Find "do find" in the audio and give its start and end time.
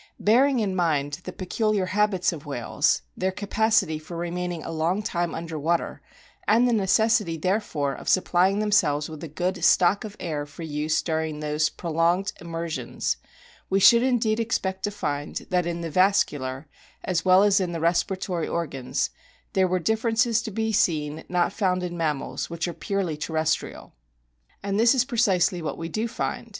25.89-26.49